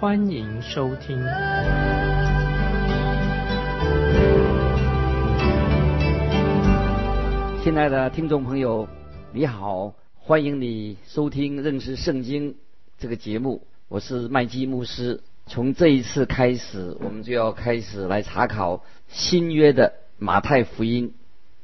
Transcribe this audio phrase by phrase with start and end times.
[0.00, 1.18] 欢迎收听。
[7.64, 8.88] 亲爱的听众朋友，
[9.32, 12.54] 你好，欢迎你收听认识圣经
[12.96, 15.20] 这个节目，我是麦基牧师。
[15.48, 21.12] 从这一次开始，我们就要开始来查考新约的马太福音。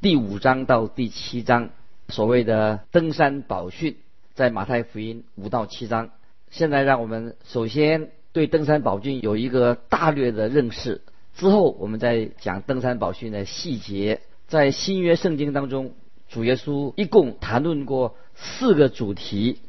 [0.01, 1.69] 第五章到第七章，
[2.09, 3.95] 所谓的登山宝训，
[4.33, 6.09] 在马太福音五到七章。
[6.51, 10.99] 现在让我们首先对登山宝训有一个大略的认识，
[11.37, 14.19] 之后我们再讲登山宝训的细节。
[14.45, 15.93] 在新约圣经当中，
[16.27, 19.59] 主耶稣一共谈论过四个主题，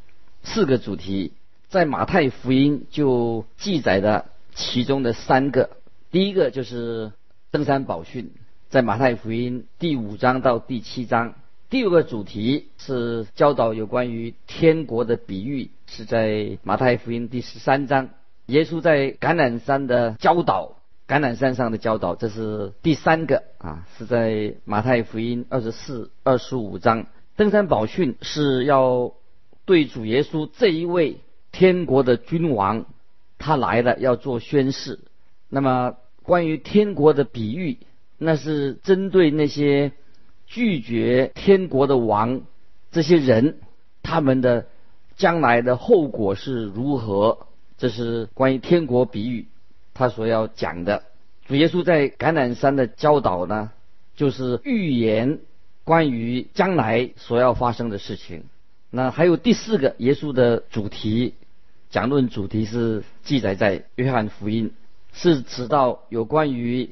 [0.42, 1.34] 四个主题
[1.68, 5.70] 在马太福音就记载的其中的三个。
[6.10, 7.12] 第一个就是
[7.52, 8.32] 登山宝训。
[8.68, 11.36] 在马太福音第五章到第七章，
[11.70, 18.08] 第二个主题是教导有关于天国的比喻，是在马太福音第十三章。
[18.46, 20.76] 耶稣在橄榄山的教导，
[21.08, 27.06] 橄榄山上的教导，这是第三个啊，是在马太福音二十四、二十五章。
[27.36, 29.12] 登山宝训是要
[29.64, 31.18] 对主耶稣这一位
[31.52, 32.86] 天国的君王，
[33.38, 35.00] 他来了要做宣誓。
[35.48, 37.78] 那么关于天国的比喻。
[38.18, 39.92] 那是针对那些
[40.46, 42.40] 拒绝天国的王，
[42.90, 43.58] 这些人
[44.02, 44.68] 他们的
[45.18, 47.46] 将来的后果是如何？
[47.78, 49.46] 这是关于天国比喻
[49.94, 51.02] 他所要讲的。
[51.46, 53.70] 主耶稣在橄榄山的教导呢，
[54.16, 55.38] 就是预言
[55.84, 58.44] 关于将来所要发生的事情。
[58.90, 61.34] 那还有第四个耶稣的主题
[61.90, 64.72] 讲论主题是记载在约翰福音，
[65.12, 66.90] 是指到有关于。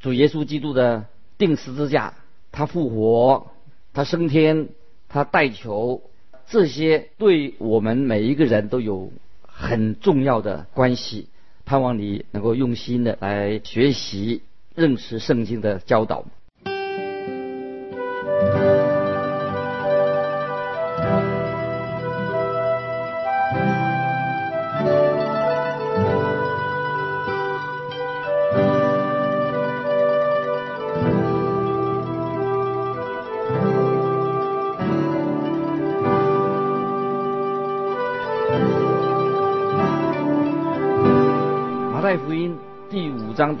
[0.00, 1.04] 主耶稣基督的
[1.36, 2.14] 定十字架，
[2.52, 3.48] 他复活，
[3.92, 4.70] 他升天，
[5.10, 6.00] 他代求，
[6.48, 9.12] 这些对我们每一个人都有
[9.60, 11.28] 很重要的关系。
[11.66, 14.42] 盼望你能够用心的来学习、
[14.74, 16.24] 认识圣经的教导。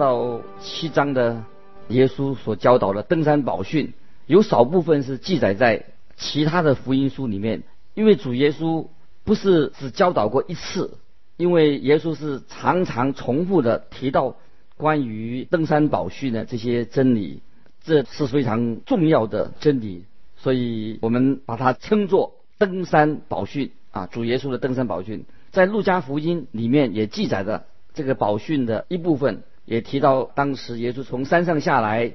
[0.00, 1.44] 到七章的
[1.88, 3.92] 耶稣所教导的登山宝训，
[4.26, 5.84] 有少部分是记载在
[6.16, 7.64] 其他的福音书里面。
[7.92, 8.86] 因为主耶稣
[9.24, 10.96] 不是只教导过一次，
[11.36, 14.36] 因为耶稣是常常重复的提到
[14.78, 17.42] 关于登山宝训的这些真理，
[17.84, 20.06] 这是非常重要的真理，
[20.38, 24.06] 所以我们把它称作登山宝训啊。
[24.06, 29.42] 主耶稣的登山宝训，在路加福音里面也记载着这个宝训的一部分。
[29.70, 32.14] 也提到当时耶稣从山上下来，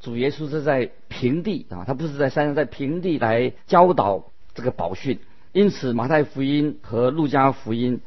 [0.00, 4.24] 主耶稣是在平地啊，他不是在山上，在平地来教导
[4.56, 5.20] 这个宝训。
[5.52, 8.00] 因此，马太福音和路加福音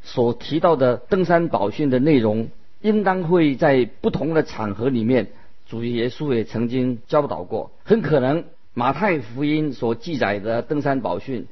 [0.00, 2.48] 所提到的登山宝训的内容，
[2.80, 5.26] 应当会在不同的场合里面，
[5.66, 7.72] 主耶稣也曾经教导过。
[7.84, 11.46] 很可能马太福音所记载的登山宝训，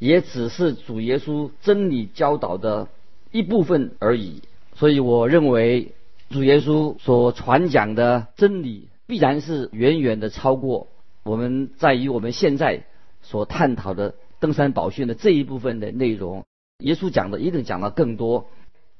[0.00, 2.88] 也只是主耶稣真理教导的
[3.30, 4.42] 一部分而已。
[4.74, 5.92] 所以，我认为。
[6.30, 10.88] 主耶稣所传讲的真理，必然是远远的超过
[11.22, 12.84] 我们在于我们现在
[13.22, 16.44] 所探讨的登山宝训的这一部分的内容。
[16.84, 18.46] 耶稣讲的一定讲的更多。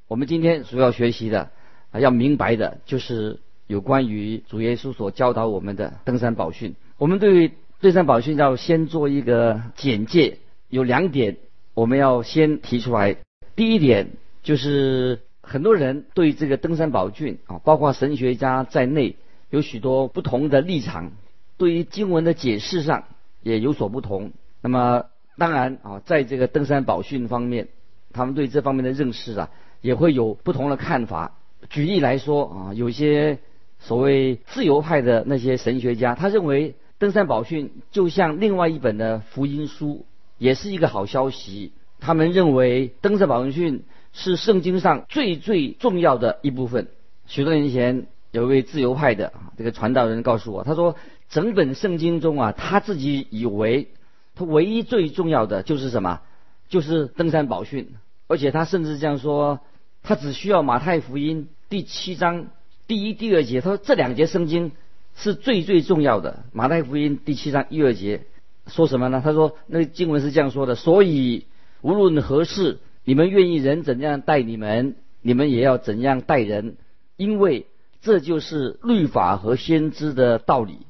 [0.08, 1.50] 我们今天主要学习的
[1.90, 6.76] 啊，要明白的就是有关于主耶稣所教导我们的登山宝训。
[6.96, 10.38] 我们对登山宝训要先做一个简介，
[10.70, 11.36] 有两点
[11.74, 13.18] 我们要先提出来。
[13.54, 15.20] 第一点就是。
[15.48, 19.16] 很多人对这个登山宝训啊，包括神学家在内，
[19.48, 21.10] 有许多不同的立场。
[21.56, 23.04] 对于经文的解释上
[23.42, 24.32] 也有所不同。
[24.60, 25.06] 那么
[25.38, 27.68] 当然啊，在这个登山宝训方面，
[28.12, 29.48] 他们对这方面的认识啊，
[29.80, 31.32] 也会有不同的看法。
[31.70, 33.38] 举例来说啊，有些
[33.78, 40.04] 所谓自由派的那些神学家，他认为登山宝训就像另外一本的福音书，
[40.36, 41.72] 也是一个好消息。
[42.00, 43.82] 他们认为登山宝训。
[44.12, 46.88] 是圣经上最最重要的一部分，
[47.26, 50.96] 许多年前，有一位自由派的这个传道人告诉我，他说
[51.28, 53.88] 整本圣经中啊，他自己以为
[54.34, 56.20] 他唯一最重要的就是什么？
[56.68, 57.94] 就是登山宝训。
[58.26, 59.60] 而且他甚至这样说，
[60.02, 62.48] 他只需要马太福音第七章
[62.86, 63.62] 第一、第二节。
[63.62, 64.72] 他说这两节圣经
[65.16, 66.44] 是最最重要的。
[66.52, 68.26] 马太福音第七章一二节
[68.66, 69.22] 说什么呢？
[69.24, 71.46] 他说那经文是这样说的：所以
[71.80, 76.76] 无论何事，你们愿意人怎样待你们，你们也要怎样待人，
[77.16, 77.64] 因为
[78.02, 80.80] 这就是律法和先知的道理。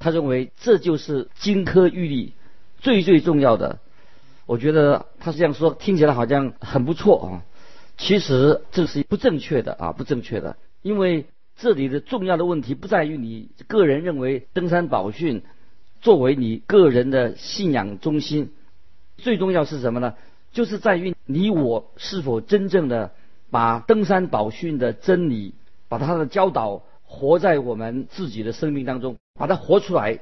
[0.00, 2.32] 他认为这就是金科玉律
[2.80, 3.78] 最最重要的。
[4.44, 7.30] 我觉得他是这样说，听起来好像很不错啊。
[7.96, 10.56] 其实这是不正确的啊，不正确的。
[10.82, 15.44] 因为这里的重要的问题不在于你个人认为登山宝训
[16.00, 18.50] 作为你个人的信仰中心，
[19.16, 20.14] 最重要是什么呢？
[20.52, 23.12] 就是在于你我是否真正的
[23.50, 25.54] 把登山宝训的真理，
[25.88, 30.20] 把他的教导活在我们自己的生命当中，把它活出来，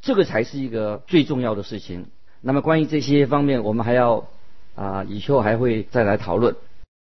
[0.00, 2.06] 这个才是一个最重要的事情。
[2.40, 4.28] 那么关于这些方面，我们还要
[4.74, 6.56] 啊以后还会再来讨论。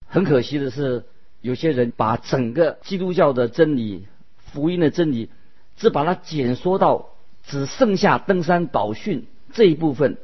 [0.08, 1.06] 很可惜的是，
[1.42, 4.06] 有些人把整个基督教的真理、
[4.38, 5.30] 福音的真理，
[5.78, 7.10] 只把它简缩到
[7.46, 10.18] 只剩下登山宝训这一部分。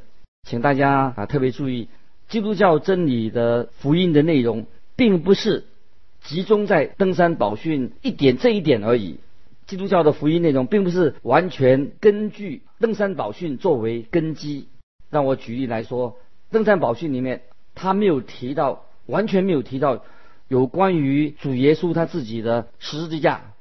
[0.46, 1.88] 请大家啊特别注意，
[2.28, 5.64] 基督教真理的福音的内容，并不是
[6.22, 9.18] 集中在登山宝训一点这一点而已。
[9.66, 14.68] 基督教的福音内容，并不是完全根据登山宝训作为根基。
[15.10, 16.12] 让我举例来说，
[16.50, 17.42] 《登山宝训》里面
[17.74, 20.04] 他没有提到，完全没有提到
[20.48, 23.52] 有关于主耶稣他自己的十字架，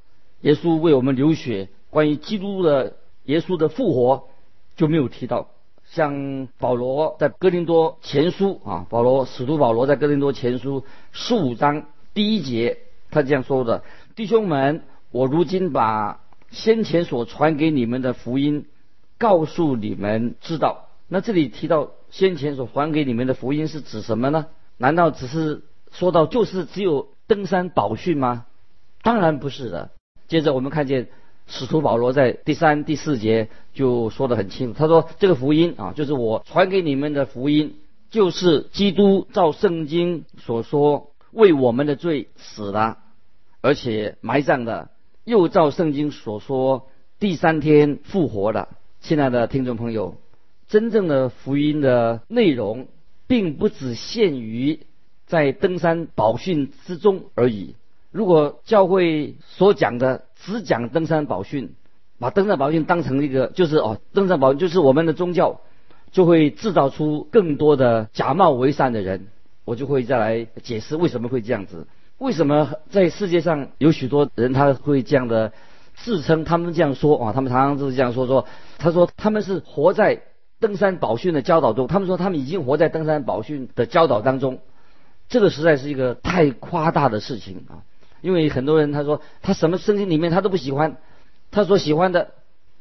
[0.42, 4.28] 耶稣为我们流血，关于基督的耶稣的复活
[4.76, 5.50] 就没有提到。
[5.92, 12.80] 像保罗在哥林多前书啊，保罗使徒保罗在哥林多前书十五章第一节，
[13.12, 13.84] 他这样说的
[14.16, 18.66] ：“弟兄们，我如今把先前所传给你们的福音
[19.18, 24.48] 告诉你们知道。”那这里提到先前所还给你们的福音是指什么呢？
[24.78, 28.46] 难道只是说到就是只有登山宝训吗？
[29.04, 29.92] 当然不是的。
[30.28, 31.10] 接着我们看见
[31.48, 37.76] 使徒保罗在第三、第四节就说得很清楚，他说这个福音啊，就是我传给你们的福音，
[38.10, 42.98] 就是基督照圣经所说为我们的罪死了，
[43.62, 44.90] 而且埋葬的，
[45.24, 46.88] 又照圣经所说
[47.20, 48.68] 第三天复活的。
[49.02, 50.18] 亲爱的听众朋友。
[50.68, 52.88] 真正的福音的内容，
[53.28, 54.80] 并不只限于
[55.28, 57.76] 在登山宝训之中而已。
[58.10, 61.74] 如果教会所讲的只讲登山宝训，
[62.20, 65.62] 把登山宝训当成一个就是哦，登山宝训就是我们的宗教，
[66.12, 69.28] 就会制造出更多的假冒为善的人。
[69.64, 71.88] 我就会再来解释为什么会这样子。
[72.18, 75.54] 为什么在世界上有许多人他会这样的
[75.96, 76.44] 自称？
[76.44, 78.46] 他们这样说啊，他们常常都是这样说说。
[78.78, 80.22] 他说他们是活在。
[80.58, 84.60] 登山宝训的教导中，他们说他们已经活在登山宝训的教导当中，
[85.28, 87.84] 这个实在是一个太夸大的事情啊！
[88.26, 90.98] 因为很多人他说他什么圣经里面他都不喜欢，
[91.52, 92.32] 他所喜欢的，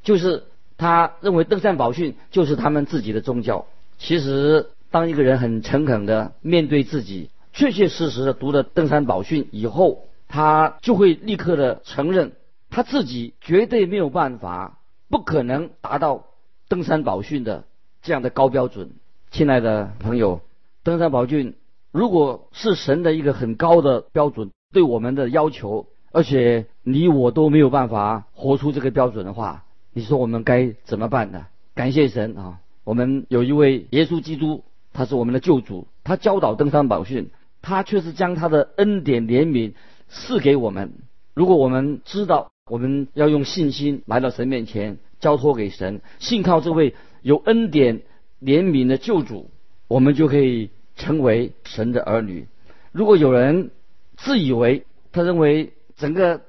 [0.02, 0.44] 就是
[0.78, 3.66] 他认为登山宝训就是他们自己的宗教。
[3.98, 12.32] 其实，当一个人很诚恳的面对自己，确确实实的读了登山宝训以后，他就会立刻的承认
[12.70, 14.78] 他自己绝对没有办法，
[15.10, 16.24] 不可能达到
[16.68, 17.64] 登山宝训的。
[18.02, 18.90] 这样的高标准，
[19.30, 20.42] 亲爱的朋友，
[20.82, 21.54] 登山宝训
[21.90, 29.64] 如果是神的一个很高的标准，对我们的要求，而且你我都没有办法活出这个标准的话，
[29.94, 31.46] 你说我们该怎么办呢？
[31.74, 37.30] 感谢神啊，我们有一位耶稣基督，他是我们的救主，他教导登山宝训，
[37.62, 39.72] 他却是将他的恩典怜悯
[40.08, 40.92] 赐给我们。
[41.32, 46.94] 如果我们知道我们要用信心来到神面前，交托给神，信靠这位。
[47.22, 48.02] 有恩典
[48.42, 49.48] 怜悯的救主，
[49.88, 52.46] 我们就可以成为神的儿女。
[52.92, 53.70] 如果有人
[54.16, 56.42] 自以为他认为整个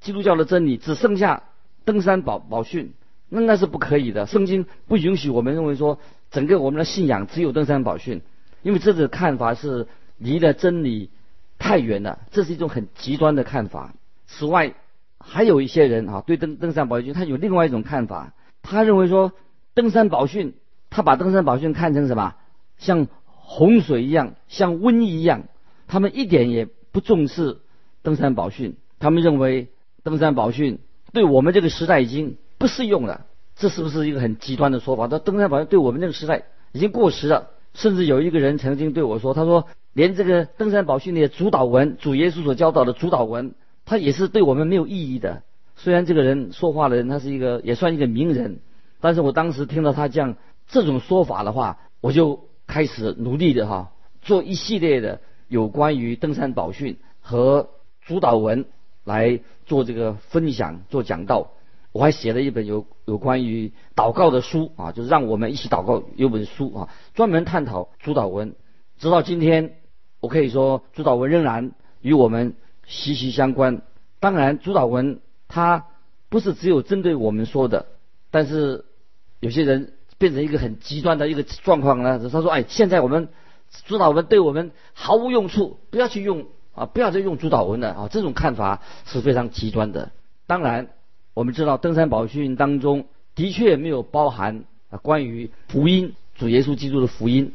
[0.00, 1.44] 基督教的真理只剩下
[1.84, 2.92] 登山宝宝训，
[3.28, 4.26] 那那是不可以的。
[4.26, 5.98] 圣经不允许我们认为说
[6.30, 8.22] 整个我们的信仰只有登山宝训，
[8.62, 9.86] 因为这个看法是
[10.18, 11.10] 离了真理
[11.58, 13.94] 太远了，这是一种很极端的看法。
[14.26, 14.74] 此外，
[15.18, 19.32] 还有一些人啊，对登登山宝训他有另外一种看法，他认为说。
[19.74, 20.52] 登山宝训，
[20.90, 22.34] 他把登山宝训看成什么？
[22.76, 25.44] 像洪水一样，像瘟疫一样。
[25.88, 27.58] 他们一点也不重视
[28.02, 28.76] 登山宝训。
[29.00, 29.68] 他们认为
[30.04, 30.78] 登山宝训
[31.12, 33.26] 对我们这个时代已经不适用了。
[33.56, 35.08] 这是不是一个很极端的说法？
[35.08, 37.48] 说登山宝训对我们这个时代已经过时了。
[37.74, 43.54] 甚至有一个人曾经对我说：“他说，连这个登山宝训的主导文，主耶稣所教导的主导文，
[43.86, 45.42] 他也是对我们没有意义的。
[45.76, 48.58] 虽然这个人说话的人他是一个也算一个名人，
[49.00, 50.36] 但是我当时听到他这样
[50.68, 55.22] 这种说法的话，我就开始努力的哈做一系列的
[55.52, 57.68] 有关于登山宝训和
[58.00, 58.64] 主导文
[59.04, 61.50] 来做这个分享做讲道。
[61.92, 68.54] 我还写了一本有有关于祷告的书啊，就是让我们一起祷告有本书啊，专门探讨主导文。
[68.98, 69.74] 直到今天，
[70.20, 72.54] 我可以说主导文仍然与我们
[72.86, 73.82] 息息相关。
[74.20, 75.84] 当然，主导文它
[76.30, 77.84] 不是只有针对我们说的，
[78.30, 78.86] 但是
[79.40, 82.18] 有些人变成一个很极端的一个状况呢。
[82.32, 83.28] 他说：“哎，现在我们
[83.86, 90.10] 主导文对我们毫无用处，不要去用啊，不要再用主导文了啊。”这种看法是非常极端的。
[90.46, 90.88] 当然。
[91.34, 97.54] 我们知道登山宝训当中的确没有包含啊关于福音主耶稣基督的福音。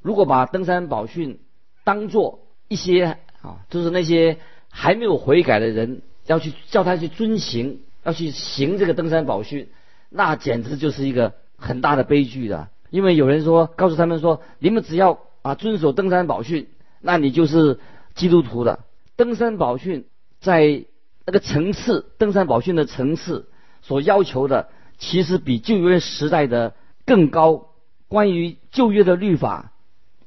[0.00, 1.38] 如果把登山宝训
[1.84, 4.38] 当做一些啊，就是那些
[4.70, 9.68] 还没有悔改的人要去叫他去遵行，要去行这个登山宝训，
[10.08, 12.68] 那简直就是一个很大的悲剧的。
[12.88, 16.68] 因为有人说告诉他们说，你们只要啊遵守登山宝训，
[17.00, 17.80] 那你就是
[18.14, 18.80] 基督徒的。
[19.16, 20.06] 登山宝训
[20.40, 20.84] 在。
[21.30, 23.50] 那个层次，登山宝训的层次
[23.82, 26.72] 所要求的，其实比旧约时代的
[27.04, 27.66] 更高。
[28.08, 29.72] 关于旧约的律法，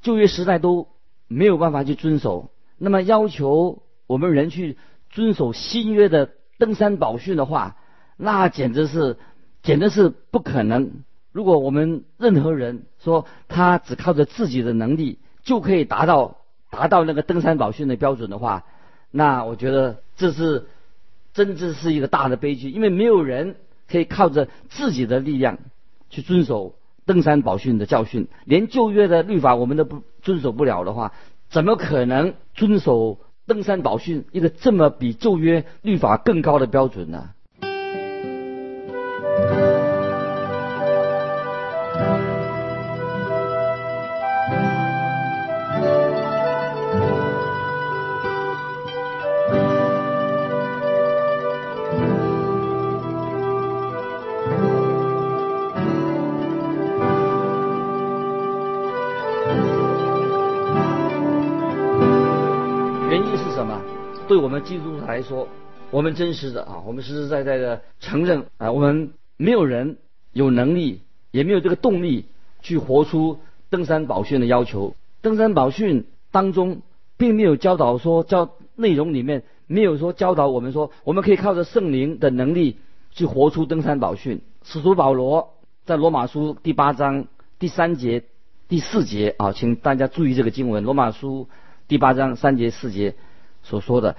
[0.00, 0.86] 旧约时代都
[1.26, 2.52] 没有办法去遵守。
[2.78, 4.78] 那么要求我们人去
[5.10, 7.76] 遵守新约的登山宝训的话，
[8.16, 9.16] 那简直是，
[9.64, 11.02] 简直是不可能。
[11.32, 16.36] 如果我们任何人说他只靠着自己的能力就可以达到
[16.70, 18.64] 达到那个登山宝训的标准的话，
[19.10, 20.66] 那我觉得这是。
[21.34, 23.56] 真正是一个大的悲剧，因为没有人
[23.88, 25.56] 可以靠着自己的力量
[26.10, 26.74] 去遵守
[27.06, 31.14] 登山宝训的教训，连旧约的律法我们都不遵守不了的话，
[31.48, 37.30] 怎么可能遵守登山宝训一个这么比旧约律法更高的标准呢？
[64.64, 65.48] 基督徒来说，
[65.90, 69.98] 我们真实的啊，我们实实在在的承认啊，我们没有人
[70.32, 71.00] 有能力，
[71.32, 72.26] 也没有这个动力
[72.60, 73.40] 去活出
[73.70, 74.94] 登山宝训的要求。
[75.20, 76.82] 登山宝训当中
[77.16, 82.78] 并没有教导说教内容里面没有说教导我们说我们可以靠着圣灵的能力
[83.10, 84.40] 去活出登山宝训。
[84.62, 85.54] 使徒保罗
[85.84, 87.26] 在罗马书第八章
[87.58, 88.24] 第三节
[88.68, 91.48] 第四节啊，请大家注意这个经文，罗马书
[91.88, 93.16] 第八章三节四节。
[93.64, 94.16] 所说的，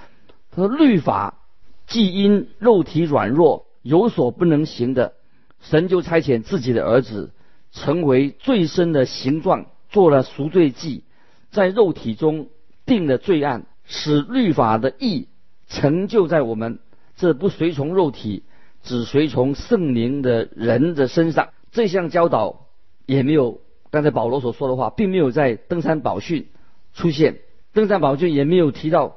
[0.56, 1.40] 他说律法
[1.86, 5.14] 既因肉体软弱有所不能行的，
[5.60, 7.32] 神就差遣自己的儿子
[7.72, 11.02] 成为最深的形状，做了赎罪祭，
[11.50, 12.48] 在肉体中
[12.86, 15.28] 定了罪案，使律法的义
[15.68, 16.78] 成就在我们
[17.16, 18.44] 这不随从肉体，
[18.82, 21.48] 只随从圣灵的人的身上。
[21.72, 22.66] 这项教导
[23.06, 26.46] 也没有刚才保罗所说的话，并没有在登山宝训
[26.94, 27.40] 出现，
[27.72, 29.16] 登山宝训也没有提到。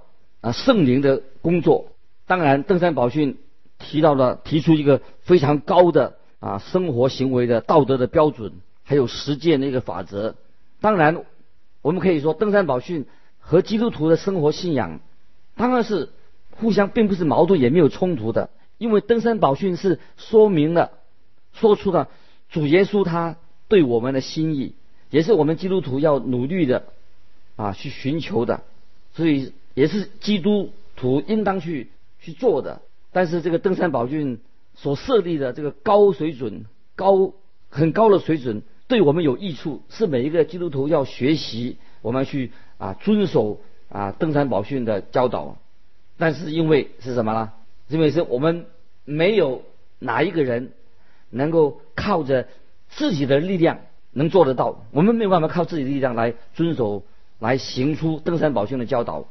[0.52, 1.88] 圣灵的工作，
[2.26, 3.38] 当然，登山宝训
[3.80, 10.36] 提到了提出一个非常高的啊生活行为的道德的标准，还有实践的一个法则。
[10.82, 11.24] 当然，
[11.82, 13.06] 我们可以说登山宝训
[13.40, 15.00] 和基督徒的生活信仰
[15.56, 16.10] 当然是
[16.52, 18.50] 互相并不是矛盾，也没有冲突的。
[18.78, 20.92] 因为登山宝训是说明了
[21.54, 22.10] 说出了
[22.50, 23.38] 主耶稣他
[23.68, 24.76] 对我们的心意，
[25.10, 26.84] 也是我们基督徒要努力的
[27.56, 28.64] 啊去寻求的，
[29.14, 29.54] 所以。
[29.78, 32.82] 也是基督徒应当去去做的，
[33.12, 34.40] 但是这个登山宝训
[34.74, 36.66] 所设立的这个高水准、
[36.96, 37.34] 高
[37.70, 45.60] 很高的水准，对我们有益处，是每一个基督徒要学习，我们去啊遵守啊登山宝训的教导。
[46.18, 47.52] 但是因为是什么呢？
[47.88, 48.66] 因为是我们
[49.06, 49.62] 没有
[50.00, 50.72] 哪一个人
[51.30, 52.48] 能够靠着
[52.90, 53.82] 自己的力量
[54.12, 57.04] 能做得到，我们没有办法靠自己的力量来遵守、
[57.38, 59.28] 来行出登山宝训的教导。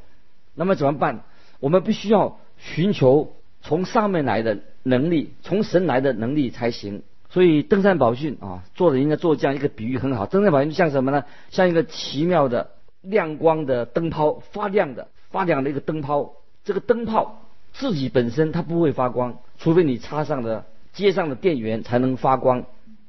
[0.57, 1.21] 那么怎么办？
[1.59, 7.03] 我们必须要寻求从上面来的能力，从神来的能力才行。
[7.29, 10.25] 所以登山宝训啊，做的应该做这样一个比喻很好。
[10.25, 11.25] 登山宝训像什么呢？
[11.49, 12.71] 像一个奇妙的
[13.01, 16.33] 亮光的灯泡，发亮的、发亮的一个灯泡。
[16.63, 17.41] 这个灯泡
[17.73, 22.65] 自己本身它不会发光，除非你插上了接上的电源才能发光。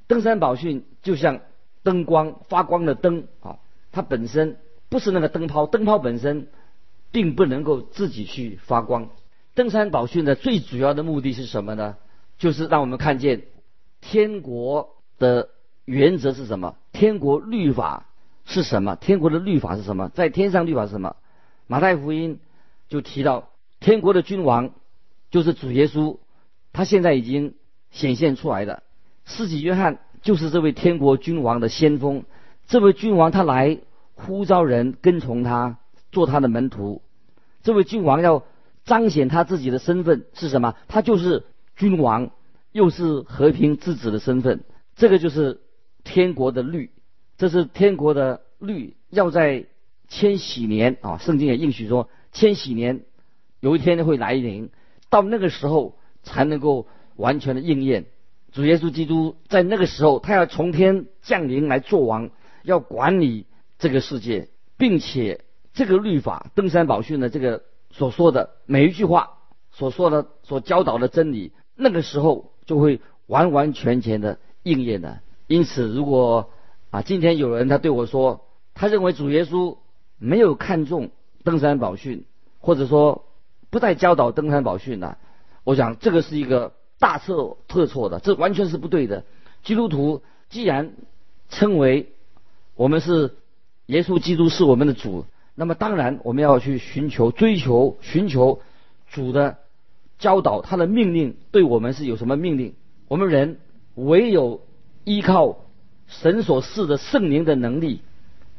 [0.07, 1.41] 登山宝训就像
[1.83, 3.57] 灯光发光的灯啊，
[3.93, 4.57] 它本身
[4.89, 6.47] 不是那个灯泡，灯泡本身。
[7.11, 9.11] 并不能够自己去发光，
[9.55, 11.97] 登山宝训的最主要的目的是什么呢？
[12.39, 13.45] 就是让我们看见
[14.01, 15.49] 天国的
[15.85, 18.07] 原则是什么，天国律法
[18.45, 21.17] 是什么，天国的律法是什么，在天上律法是什么？
[21.67, 22.39] 马太福音
[22.89, 23.51] 就提到
[23.81, 24.71] 天国的君王
[25.31, 26.19] 就是主耶稣，
[26.73, 27.55] 他现在已经
[27.91, 28.83] 显现出来了。
[29.25, 32.25] 世纪约翰就是这位天国君王的先锋，
[32.67, 33.79] 这位君王他来
[34.15, 35.79] 呼召人跟从他，
[36.13, 37.03] 做他的门徒。
[37.63, 38.45] 这位君王要。
[38.85, 40.75] 彰显他自己的身份是什么？
[40.89, 41.45] 他就是
[41.77, 42.31] 君王，
[42.73, 44.65] 又是和平之子的身份。
[44.97, 45.61] 这个就是
[46.05, 46.91] 天国的律，
[47.37, 49.67] 这是天国的律，要在
[50.09, 53.03] 千禧年啊，圣经也应许说，千禧年
[53.61, 54.71] 有一天会来临，
[55.11, 58.07] 到那个时候才能够完全的应验。
[58.53, 62.31] 主耶稣基督在那个时候，他要从天降临来做王，
[62.63, 63.45] 要管理
[63.79, 64.49] 这个世界，
[64.79, 65.45] 并且
[65.79, 67.63] 这个律法登山宝训的这个。
[67.91, 69.39] 所说的每一句话，
[69.73, 75.21] 所说的所教导的真理，那个时候就会完完全全的应验的。
[75.47, 76.51] 因此，如果
[76.91, 78.45] 啊，今天有人他对我说，
[78.75, 79.79] 他认为主耶稣
[80.19, 81.11] 没有看重
[81.45, 82.27] 登山宝训，
[82.61, 83.25] 或者说
[83.71, 85.17] 不再教导登山宝训了，
[85.65, 89.25] 我想这个是一个大错特错的，这完全是不对的。
[89.65, 90.93] 基督徒既然
[91.49, 92.13] 称为
[92.75, 93.35] 我们是
[93.87, 95.25] 耶稣基督是我们的主。
[95.61, 98.63] 那么当然，我们要去寻求、追求、寻求
[99.11, 99.59] 主的
[100.17, 102.75] 教导，他的命令对我们是有什么命令？
[103.09, 103.59] 我们人
[103.97, 104.61] 唯有
[105.03, 105.65] 依靠
[106.07, 108.03] 神所赐的圣灵的能力，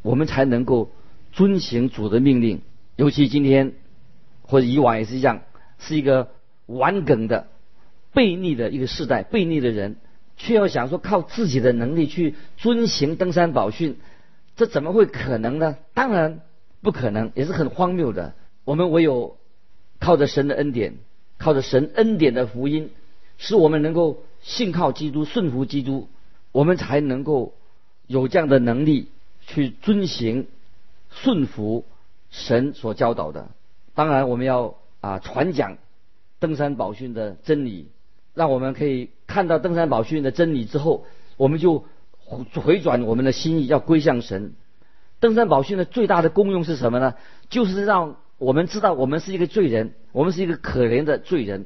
[0.01, 0.91] 我们才能够
[1.31, 2.59] 遵行主的命令。
[2.97, 3.75] 尤其今天
[4.41, 5.43] 或者以往也是一样，
[5.77, 6.31] 是一个
[6.65, 7.47] 顽梗的、
[8.13, 9.95] 悖逆的一个时代，悖逆的人
[10.35, 13.95] 却要想说靠自己的能力去遵行登山宝训，
[14.57, 15.77] 这怎么会可能呢？
[15.93, 16.41] 当然。
[16.81, 18.33] 不可能，也是很荒谬的。
[18.63, 19.37] 我们唯有
[19.99, 20.95] 靠着神的恩典，
[21.37, 22.91] 靠着神恩典的福音，
[23.37, 26.07] 使我们能够信靠基督、顺服基督，
[26.51, 27.53] 我们才能够
[28.07, 29.09] 有这样的能力
[29.45, 30.47] 去遵行、
[31.09, 31.85] 顺服
[32.29, 33.49] 神所教导的。
[33.93, 35.77] 当然，我们要啊传讲
[36.39, 37.87] 登山宝训的真理，
[38.33, 41.85] 让我们可以看到登山宝训的真理之后，我们就
[42.55, 44.53] 回转我们的心意，要归向神。
[45.19, 47.15] 登山宝训的最大的功用是什么呢？
[47.49, 51.65] 就是让我们知道我们是一个罪人，我们是一个可怜的罪人，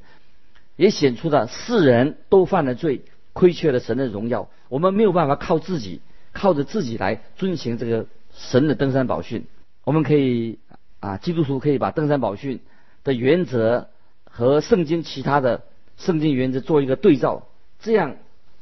[0.75, 4.49] 也显出了世人都犯了罪，亏缺了神的荣耀。
[4.69, 9.45] 我们没有办法靠自己，靠着自己来遵行这个神的登山宝训。
[9.83, 10.57] 我们可以
[10.99, 12.59] 啊，基督徒可以把登山宝训
[13.03, 13.89] 的原则
[14.23, 15.63] 和圣经其他的
[15.97, 17.47] 圣经原则做一个对照，
[17.79, 18.15] 这样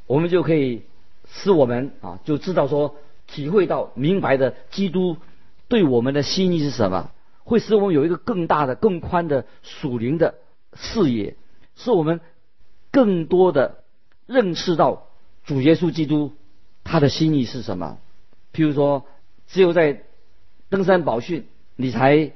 [0.06, 0.82] 我们就可以
[1.26, 2.94] 使我们啊就知道说。
[3.32, 5.16] 体会到明白的基督
[5.68, 7.10] 对我们的心意是什么，
[7.44, 10.34] 会使我们有一个更大的、更宽的属灵的
[10.74, 11.36] 视野，
[11.74, 12.20] 使我们
[12.90, 13.82] 更多的
[14.26, 15.06] 认识到
[15.44, 16.32] 主耶稣基督
[16.84, 17.98] 他的心意是什么。
[18.52, 19.06] 譬如说，
[19.46, 20.02] 只有在
[20.68, 22.32] 登山宝训，你才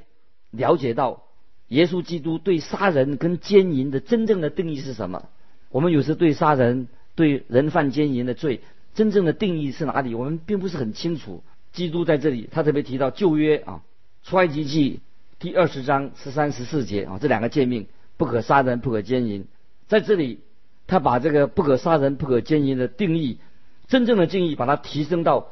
[0.49, 1.23] 了解到
[1.67, 5.29] 耶稣基督对杀人跟奸淫的真正的定义是什么。
[5.69, 8.61] 我们有时对杀人、对人犯奸淫的罪。
[8.97, 10.15] 真正的定义是哪里？
[10.15, 11.43] 我们并不是很清楚。
[11.71, 13.81] 基督在这里，他特别提到旧约啊，
[14.27, 15.01] 《出埃及记》
[15.39, 17.85] 第二十章十三、十四节啊，这两个诫命：
[18.17, 19.45] 不可杀人，不可奸淫。
[19.87, 20.39] 在这里，
[20.87, 23.37] 他把这个不可杀人、不可奸淫的定义，
[23.87, 25.49] 真正的定义，把它提升到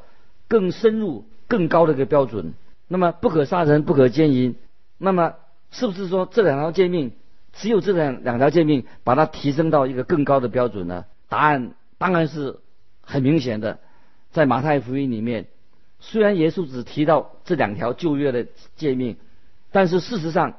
[0.48, 2.52] 更深入、更高的一个标准。
[2.88, 4.56] 那么，不可杀人，不可奸淫，
[4.98, 5.34] 那么
[5.70, 7.12] 是不是说这两条诫命，
[7.52, 11.04] 只有这两两条诫命，把它提升到一个更高的标准呢？
[11.28, 12.58] 答案当然是。
[13.08, 13.78] 很明显的，
[14.32, 15.46] 在马太福音里面，
[16.00, 19.16] 虽然耶稣只提到这两条旧约的诫命，
[19.70, 20.54] 但是事实上，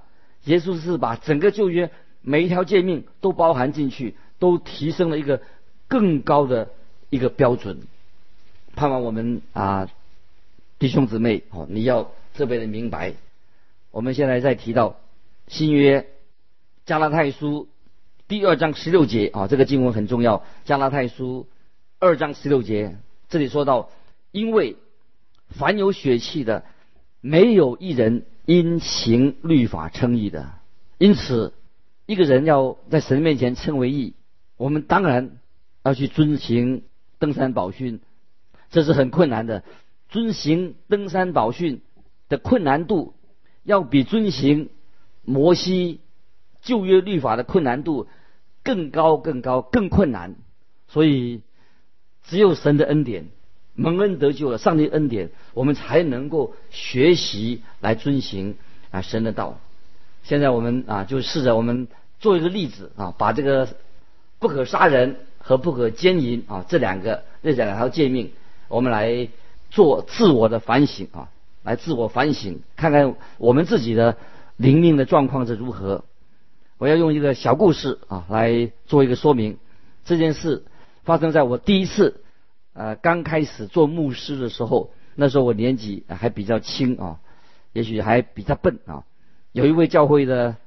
[0.46, 5.42] 耶稣是把整个旧约每一条诫命都包含进去，都提升了一个
[5.90, 6.70] 更高的
[7.10, 7.82] 一个标准。
[8.76, 9.90] 盼望我们啊，
[10.80, 13.14] 弟兄姊妹哦，你要特别的明白。
[13.92, 14.96] 我们现在在提到
[15.48, 16.08] 新约
[16.86, 17.68] 加拉太书
[18.30, 20.46] 第二章十六节啊，这个经文很重要。
[20.64, 21.46] 加拉太书。
[22.00, 22.96] 二章十六节，
[23.28, 23.90] 这里说到，
[24.32, 24.76] 因为
[25.50, 26.64] 凡有血气的，
[27.22, 30.52] 没有一人因行律法称义的。
[31.00, 31.56] 因此，
[32.06, 34.14] 一个人要在神面前称为义，
[34.58, 35.40] 我们当然
[35.84, 36.84] 要去遵行
[37.18, 38.00] 登山宝训，
[38.70, 39.64] 这是很困难的。
[40.10, 41.82] 遵行登山宝训
[42.30, 43.16] 的困难度，
[43.64, 44.70] 要比遵行
[45.24, 46.00] 摩西
[46.62, 48.08] 旧约律法的困难度
[48.64, 50.36] 更高、更高、更困难。
[50.88, 51.42] 所以。
[52.28, 53.26] 只有神的恩典，
[53.76, 58.56] 蒙恩得救了，上帝恩典，我们才能够学习来遵行
[58.92, 59.60] 啊神的道。
[60.24, 61.88] 现在我们啊就试着我们
[62.20, 63.70] 做一个例子啊，把这个
[64.40, 68.32] 不可杀人和不可奸淫啊这两个这两条诫命，
[68.68, 69.30] 我们来
[69.70, 71.30] 做自我的反省啊，
[71.64, 74.18] 来自我反省，看看我们自己的
[74.58, 76.04] 灵命的状况是如何。
[76.78, 79.58] 我要用一个小故事啊来做一个说明。
[80.04, 80.64] 这件事
[81.08, 82.22] 发生在我第一次
[82.74, 87.22] 呃刚开始做牧师的时候，那时候我年纪还比较轻啊，
[87.72, 89.06] 也许还比较笨啊。
[89.54, 90.58] 有一位教会的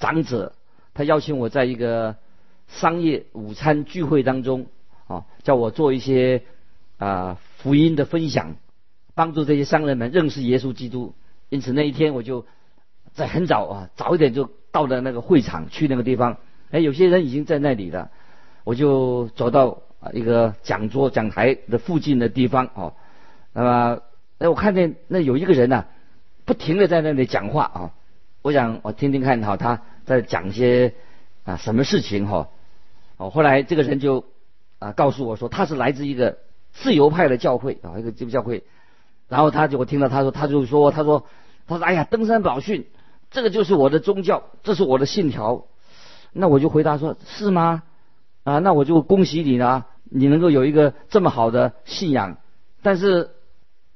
[0.00, 0.52] 长者，
[0.94, 2.16] 他邀请我在一个
[2.66, 4.66] 商业午餐聚会当中
[5.06, 6.42] 啊，叫我做一些
[6.98, 8.56] 啊福音的分享，
[9.14, 11.14] 帮助这些商人们认识耶稣基督。
[11.50, 12.44] 因此那一天我就
[13.12, 14.50] 在很早啊早一点就。
[14.74, 16.38] 到了那个会场去那个地方，
[16.72, 18.10] 哎，有些人已经在那里了，
[18.64, 22.92] 我就走到啊一个讲桌讲台的附近的地方哦，
[23.54, 24.00] 那么
[24.36, 25.86] 哎我看见那有一个人呢，
[26.44, 27.90] 不停的在那里讲话啊，
[28.42, 30.92] 我想我听听看哈他在讲些
[31.44, 32.48] 啊什么事情哈，
[33.16, 34.26] 哦后来这个人就
[34.78, 36.36] 啊告诉我说他是来自一个
[36.72, 38.64] 自由派的教会啊一个基督教会，
[39.28, 41.24] 然后他就我听到他说他就说他说
[41.66, 42.86] 他说哎呀登山宝训。
[43.30, 45.64] 这个就是我的宗教，这是我的信条。
[46.32, 47.82] 那我就回答说：是吗？
[48.44, 52.38] 啊，那我就恭喜你了，你能够有一个这么好的信仰。
[52.82, 53.30] 但是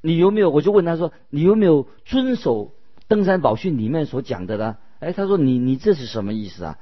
[0.00, 0.50] 你有没有？
[0.50, 2.72] 我就问他说：你有没有遵守
[3.06, 4.76] 登山宝训里面所讲的呢？
[5.00, 6.78] 哎，他说：你你这是什么意思啊？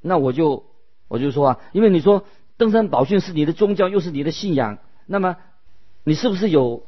[0.00, 0.64] 那我就
[1.08, 2.24] 我就说啊，因为你说
[2.56, 5.36] 登山宝训是你的宗教，又是你的信仰，那么
[6.04, 6.84] 你是不是有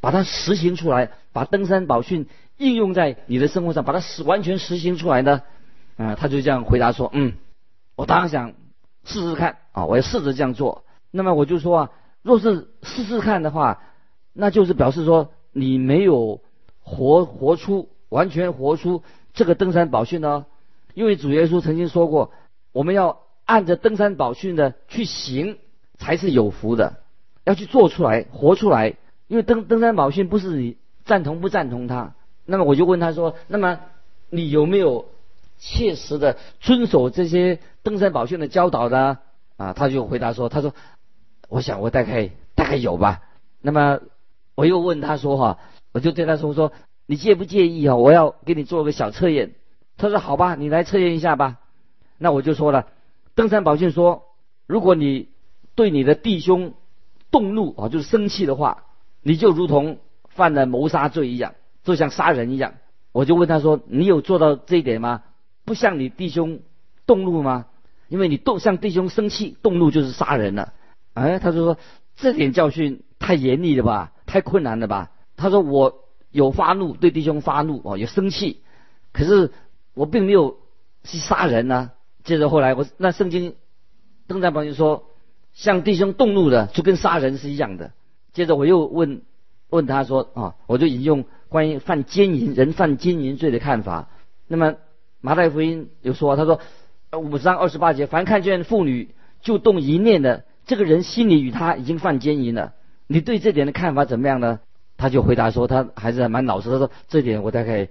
[0.00, 2.26] 把它实行出来，把登山宝训？
[2.58, 5.42] 应用在你的生活上，把它实完全实行出来呢？
[5.98, 7.34] 啊，他就这样回答说：“嗯，
[7.96, 8.54] 我当然想
[9.04, 10.85] 试试看啊，我要试着这样做。
[11.16, 11.90] 那么我就说啊，
[12.22, 13.82] 若是试试看的话，
[14.34, 16.42] 那就是表示说你没有
[16.80, 19.02] 活活出完全活出
[19.32, 20.44] 这个登山宝训呢。
[20.92, 22.32] 因为主耶稣曾经说过，
[22.72, 25.56] 我们要按着登山宝训的去行，
[25.98, 26.96] 才是有福的。
[27.44, 28.96] 要去做出来，活出来。
[29.26, 33.80] 因为登登山宝训不是你赞同不赞同他。”那么我就问他说：“那么
[34.28, 35.06] 你有没有
[35.58, 39.18] 切实的遵守这些登山宝训的教导呢？”
[39.56, 40.74] 啊，他就回答说：“他说，
[41.48, 43.22] 我想我大概大概有吧。”
[43.60, 44.00] 那么
[44.54, 45.58] 我又问他说：“哈，
[45.92, 46.72] 我就对他说说，
[47.06, 47.96] 你介不介意啊？
[47.96, 49.54] 我要给你做个小测验。”
[49.98, 51.58] 他说：“好吧，你来测验一下吧。”
[52.18, 52.86] 那我就说了，
[53.34, 54.22] 登山宝训说，
[54.66, 55.28] 如果你
[55.74, 56.74] 对你的弟兄
[57.30, 58.84] 动怒啊，就是生气的话，
[59.22, 61.54] 你就如同犯了谋杀罪一样。
[61.82, 62.74] 就像杀人一样，
[63.12, 65.22] 我就问他说：“你有做到这一点吗？
[65.64, 66.60] 不向你弟兄
[67.06, 67.66] 动怒吗？
[68.08, 70.72] 因为你动向弟兄生气、动怒就是杀人了。”
[71.16, 71.78] 哎，他就说
[72.14, 75.10] 这点教训太严厉了吧，太困难了吧？
[75.36, 78.60] 他说我有发怒，对弟兄发怒哦，有生气，
[79.12, 79.50] 可是
[79.94, 80.58] 我并没有
[81.02, 81.90] 去杀人呢。
[82.22, 83.54] 接着后来我那圣经
[84.26, 85.04] 登在朋友说，
[85.52, 87.92] 向弟兄动怒的就跟杀人是一样的。
[88.32, 89.22] 接着我又问
[89.70, 91.24] 问他说啊，我就引用。
[91.48, 94.08] 关于犯奸淫人犯奸淫罪的看法，
[94.48, 94.74] 那么
[95.20, 96.60] 马太福音有说，他说
[97.16, 102.74] 五章二十八节，凡看见妇女就动一念的，这个人心里与他已经犯奸淫了。
[103.06, 104.60] 你对这点的看法怎么样呢？
[104.98, 106.70] 他就回答说，他还是蛮老实。
[106.70, 107.88] 他说这点我大概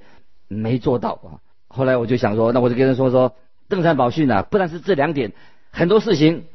[0.48, 1.40] 没做到啊。
[1.68, 3.34] 后来我就想说，那我就跟他说说，
[3.70, 5.32] 登山宝训啊，不但是这两点，
[5.72, 6.46] 很多事情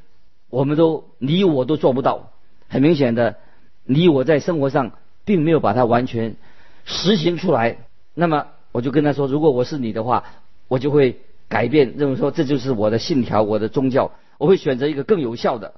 [0.51, 2.33] 我们都你我都做不到。
[2.69, 3.37] 很明显的，
[3.85, 4.93] 你我在生活上
[5.25, 6.37] 并没有把它完全。
[6.85, 7.77] 实行出来，
[8.15, 10.25] 那么我就跟他说，如果我是你的话，
[10.67, 15.75] 我就会改变，认为说这就是我的信条，我的宗教，我会选择一个更有效的。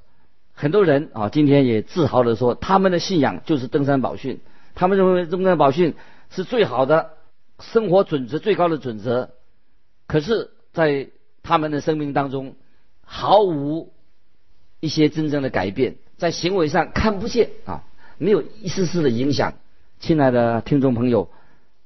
[0.63, 4.39] 很多人啊，今天也自豪的说，他们的信仰就是登山宝训，
[4.77, 5.97] 他们认为登山宝训
[6.31, 7.15] 是最好的
[7.59, 9.31] 生活准则，最高的准则。
[10.07, 11.09] 可是，在
[11.43, 12.55] 他们的生命当中，
[13.05, 13.93] 毫无
[14.79, 17.83] 一些真正的改变，在行为上看不见啊，
[18.19, 19.55] 没有一丝丝的影响。
[19.99, 21.29] 亲爱的听众朋友，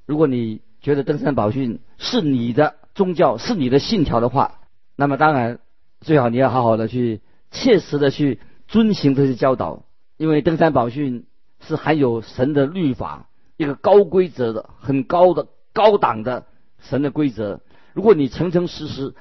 [0.05, 4.59] 如果你觉得登山宝训是你的宗教、是你的信条的话，
[4.97, 5.61] 那么当然
[6.03, 9.85] 最好你要好好的去切实的去遵行这些教导，
[10.17, 11.27] 因为登山宝训
[11.61, 16.47] 是含有神的律法，一个高规则的、很高的、高档的
[16.79, 17.61] 神的规则。
[17.95, 19.15] 如果你诚诚实实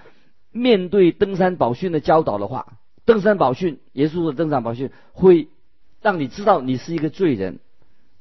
[0.52, 5.48] 面对登山宝训的教导的话，登山宝训，耶稣的登山宝训会
[6.02, 7.60] 让你知道你是一个罪人。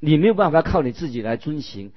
[0.01, 1.93] 你没有办法靠你自己来遵行，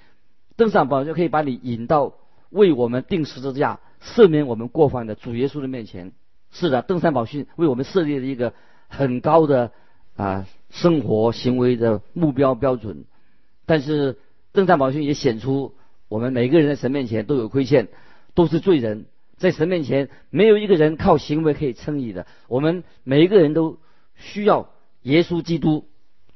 [0.56, 2.14] 登上宝就可以把你引到
[2.50, 6.14] 为我们定十字架、赦免我们过犯的主耶稣的面前。
[6.50, 8.54] 是的，登山宝训为我们设立了一个
[8.88, 9.72] 很高的
[10.16, 13.06] 啊生活行为的目标标准。
[13.66, 14.18] 但是
[14.52, 15.76] 登山宝训也显出
[16.08, 17.90] 我们每个人在神面前都有亏欠，
[18.34, 19.06] 都是罪人，
[19.38, 22.26] 在神面前，没有一个人靠行为可以称义的。
[22.48, 23.78] 我们每一个人都
[24.16, 24.70] 需要
[25.02, 25.86] 耶稣基督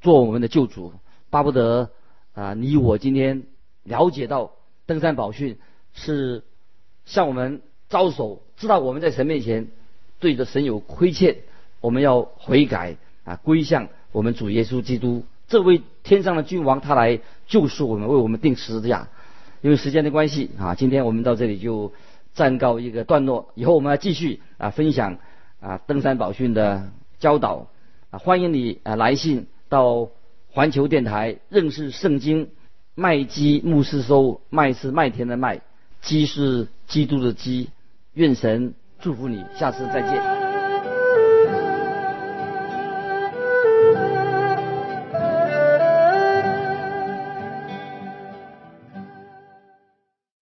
[0.01, 0.93] 做我们的救主。
[1.29, 1.91] 巴不得
[2.33, 3.43] 啊，你我今天
[3.83, 4.51] 了解到
[4.85, 5.57] 登山宝训
[5.93, 6.43] 是
[7.05, 9.69] 向我们招手，知道我们在神面前
[10.19, 11.37] 对着神有亏欠，
[11.81, 19.09] 我们要悔改啊，归向我们主耶稣基督这位天上的君王，他来救赎我们，为我们定十字架。
[19.61, 21.91] 因为时间的关系啊，今天我们到这里就。
[22.33, 25.17] 暂告一个段落，以后我们要继续啊分享
[25.59, 26.89] 啊登山宝训的
[27.19, 27.67] 教导
[28.09, 30.07] 啊，欢迎你啊来信到
[30.49, 32.51] 环球电台认识圣经
[32.95, 35.59] 麦基牧师收麦是麦田的麦
[36.01, 37.69] 基是基督的基，
[38.13, 40.40] 愿神祝福你，下次再见。